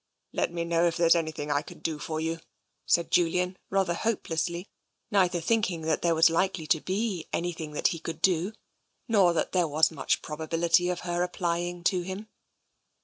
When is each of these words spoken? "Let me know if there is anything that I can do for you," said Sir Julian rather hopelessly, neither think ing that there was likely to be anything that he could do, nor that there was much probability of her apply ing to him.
"Let 0.33 0.51
me 0.51 0.65
know 0.65 0.87
if 0.87 0.97
there 0.97 1.05
is 1.05 1.13
anything 1.13 1.49
that 1.49 1.57
I 1.57 1.61
can 1.61 1.77
do 1.77 1.99
for 1.99 2.19
you," 2.19 2.39
said 2.87 3.05
Sir 3.05 3.09
Julian 3.11 3.57
rather 3.69 3.93
hopelessly, 3.93 4.67
neither 5.11 5.39
think 5.39 5.69
ing 5.69 5.81
that 5.81 6.01
there 6.01 6.15
was 6.15 6.27
likely 6.27 6.65
to 6.65 6.81
be 6.81 7.27
anything 7.31 7.73
that 7.73 7.89
he 7.89 7.99
could 7.99 8.19
do, 8.19 8.53
nor 9.07 9.31
that 9.33 9.51
there 9.51 9.67
was 9.67 9.91
much 9.91 10.23
probability 10.23 10.89
of 10.89 11.01
her 11.01 11.21
apply 11.21 11.59
ing 11.59 11.83
to 11.83 12.01
him. 12.01 12.29